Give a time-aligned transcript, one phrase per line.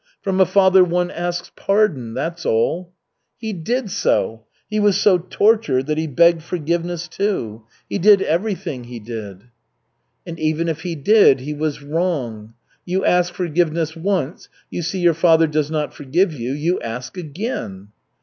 [0.23, 2.91] From a father one asks pardon, that's all."
[3.37, 4.45] "He did so.
[4.67, 7.65] He was so tortured that he begged forgiveness, too.
[7.87, 9.43] He did everything, he did."
[10.25, 12.55] "And even if he did, he was wrong.
[12.83, 17.89] You ask forgiveness once, you see your father does not forgive you, you ask again!"